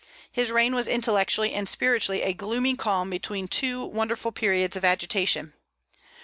His 0.31 0.49
reign 0.51 0.73
was 0.73 0.87
intellectually 0.87 1.53
and 1.53 1.69
spiritually 1.69 2.23
a 2.23 2.33
gloomy 2.33 2.75
calm 2.75 3.11
between 3.11 3.47
two 3.47 3.85
wonderful 3.85 4.31
periods 4.31 4.75
of 4.75 4.83
agitation. 4.83 5.53